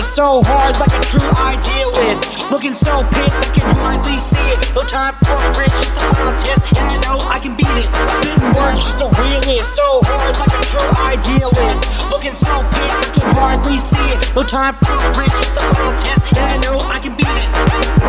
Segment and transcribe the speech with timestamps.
[0.00, 2.50] So hard like a true idealist.
[2.50, 4.74] Looking so pissed, I can hardly see it.
[4.74, 7.88] No time for a rich, just a contest, and I know I can beat it.
[7.94, 9.76] Spitting words, just a realist.
[9.76, 11.88] So hard like a true idealist.
[12.10, 14.34] Looking so pissed, I can hardly see it.
[14.34, 17.99] No time for a rich, just a contest, and I know I can beat it.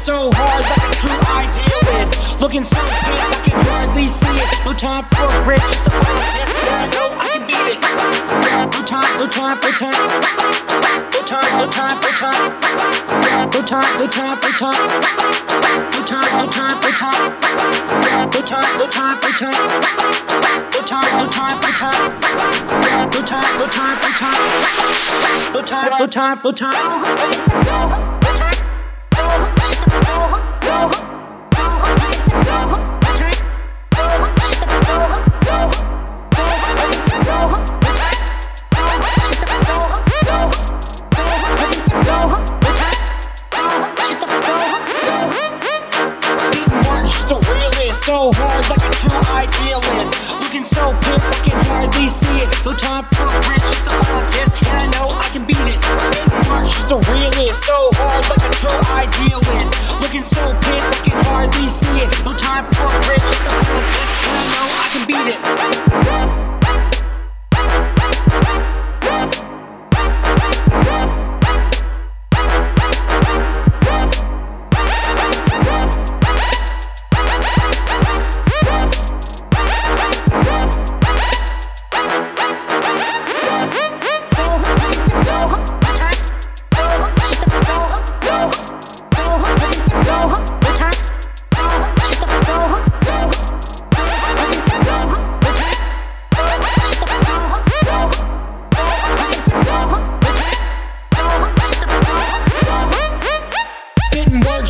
[0.00, 2.40] So hard like a true idealist.
[2.40, 4.48] Looking so pissed I can hardly see it.
[4.64, 6.56] No time for rich, just a contest.
[6.72, 7.84] I know I can beat it.
[7.84, 9.92] No time, no time for time.
[11.12, 12.48] No time, no time for time.
[13.52, 14.88] No time, no time for time.
[15.92, 17.36] No time, no time for time.
[18.32, 19.60] No time, no time for time.
[20.72, 22.08] No time, no time for time.
[23.04, 24.48] No time, no time for time.
[25.52, 28.19] No time, no time, no time.
[50.90, 52.50] So pissed I can hardly see it.
[52.66, 55.78] No time for a rich, just a contest, and I know I can beat it.
[56.50, 57.62] Words just a realist.
[57.62, 59.70] So hard like a true idealist.
[60.02, 62.10] Looking so pissed I can hardly see it.
[62.26, 65.69] No time for a rich, just a contest, and I know I can beat it.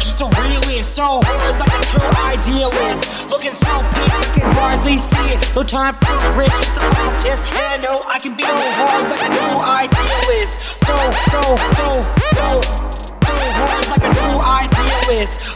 [0.00, 0.94] Words just a realist.
[0.94, 3.28] So hard like a true idealist.
[3.28, 5.54] Looking so pissed I can hardly see it.
[5.54, 9.20] No time for rich, a contest, and I know I can be so hard like
[9.20, 10.60] a true idealist.
[10.86, 10.96] So,
[11.30, 11.42] so,
[11.76, 11.88] so,
[12.32, 15.49] so, so hard like a true idealist.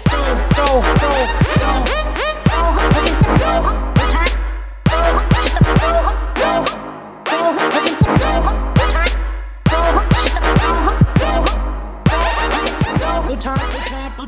[13.95, 14.25] Time,